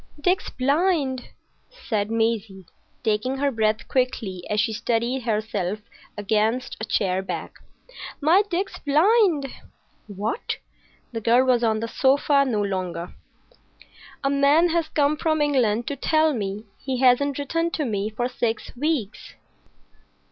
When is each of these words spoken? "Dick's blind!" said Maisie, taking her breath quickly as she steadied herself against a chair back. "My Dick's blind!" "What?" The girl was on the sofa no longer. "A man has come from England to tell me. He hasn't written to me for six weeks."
"Dick's 0.19 0.49
blind!" 0.49 1.29
said 1.69 2.09
Maisie, 2.09 2.65
taking 3.03 3.37
her 3.37 3.51
breath 3.51 3.87
quickly 3.87 4.41
as 4.49 4.59
she 4.59 4.73
steadied 4.73 5.21
herself 5.21 5.77
against 6.17 6.75
a 6.81 6.85
chair 6.85 7.21
back. 7.21 7.59
"My 8.19 8.41
Dick's 8.49 8.79
blind!" 8.79 9.45
"What?" 10.07 10.57
The 11.11 11.21
girl 11.21 11.45
was 11.45 11.63
on 11.63 11.81
the 11.81 11.87
sofa 11.87 12.45
no 12.47 12.63
longer. 12.63 13.13
"A 14.23 14.29
man 14.31 14.69
has 14.69 14.87
come 14.87 15.17
from 15.17 15.39
England 15.39 15.85
to 15.89 15.95
tell 15.95 16.33
me. 16.33 16.65
He 16.79 16.97
hasn't 17.01 17.37
written 17.37 17.69
to 17.69 17.85
me 17.85 18.09
for 18.09 18.27
six 18.27 18.75
weeks." 18.75 19.35